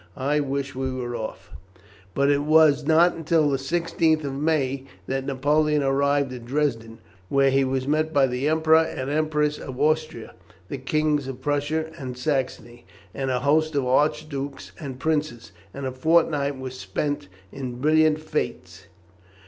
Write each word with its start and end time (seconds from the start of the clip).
I 0.17 0.39
wish 0.39 0.73
we 0.73 0.91
were 0.91 1.15
off." 1.15 1.51
But 2.15 2.31
it 2.31 2.41
was 2.41 2.85
not 2.87 3.13
until 3.13 3.51
the 3.51 3.59
16th 3.59 4.23
of 4.23 4.33
May 4.33 4.85
that 5.05 5.27
Napoleon 5.27 5.83
arrived 5.83 6.33
at 6.33 6.43
Dresden, 6.43 6.97
where 7.29 7.51
he 7.51 7.63
was 7.63 7.87
met 7.87 8.11
by 8.11 8.25
the 8.25 8.47
Emperor 8.47 8.79
and 8.79 9.11
Empress 9.11 9.59
of 9.59 9.79
Austria, 9.79 10.33
the 10.69 10.79
Kings 10.79 11.27
of 11.27 11.39
Prussia 11.43 11.91
and 11.99 12.17
Saxony, 12.17 12.83
and 13.13 13.29
a 13.29 13.41
host 13.41 13.75
of 13.75 13.85
archdukes 13.85 14.71
and 14.79 14.97
princes, 14.99 15.51
and 15.71 15.85
a 15.85 15.91
fortnight 15.91 16.57
was 16.57 16.73
spent 16.75 17.27
in 17.51 17.75
brilliant 17.75 18.17
fêtes. 18.17 18.85